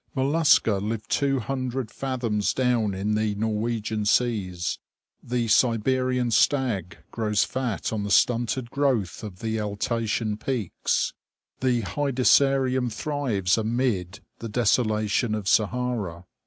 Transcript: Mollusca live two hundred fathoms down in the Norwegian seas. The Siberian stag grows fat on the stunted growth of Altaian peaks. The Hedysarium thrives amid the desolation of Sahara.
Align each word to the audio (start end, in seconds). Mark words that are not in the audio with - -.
Mollusca 0.15 0.79
live 0.81 1.07
two 1.09 1.37
hundred 1.41 1.91
fathoms 1.91 2.55
down 2.55 2.95
in 2.95 3.13
the 3.13 3.35
Norwegian 3.35 4.03
seas. 4.05 4.79
The 5.21 5.47
Siberian 5.47 6.31
stag 6.31 6.97
grows 7.11 7.43
fat 7.43 7.93
on 7.93 8.01
the 8.01 8.09
stunted 8.09 8.71
growth 8.71 9.21
of 9.23 9.35
Altaian 9.43 10.37
peaks. 10.39 11.13
The 11.59 11.81
Hedysarium 11.83 12.89
thrives 12.91 13.59
amid 13.59 14.21
the 14.39 14.49
desolation 14.49 15.35
of 15.35 15.47
Sahara. 15.47 16.25